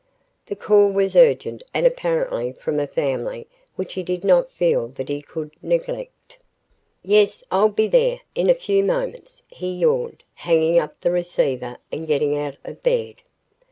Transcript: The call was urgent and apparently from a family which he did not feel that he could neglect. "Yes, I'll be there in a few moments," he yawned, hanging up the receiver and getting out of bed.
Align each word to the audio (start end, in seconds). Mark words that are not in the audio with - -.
The 0.47 0.55
call 0.55 0.89
was 0.89 1.15
urgent 1.15 1.61
and 1.75 1.85
apparently 1.85 2.53
from 2.53 2.79
a 2.79 2.87
family 2.87 3.45
which 3.75 3.93
he 3.93 4.01
did 4.01 4.23
not 4.23 4.49
feel 4.51 4.87
that 4.87 5.09
he 5.09 5.21
could 5.21 5.51
neglect. 5.61 6.39
"Yes, 7.03 7.43
I'll 7.51 7.69
be 7.69 7.87
there 7.87 8.21
in 8.33 8.49
a 8.49 8.55
few 8.55 8.83
moments," 8.83 9.43
he 9.47 9.71
yawned, 9.71 10.23
hanging 10.33 10.79
up 10.79 10.99
the 11.01 11.11
receiver 11.11 11.77
and 11.91 12.07
getting 12.07 12.35
out 12.35 12.57
of 12.65 12.81
bed. 12.81 13.17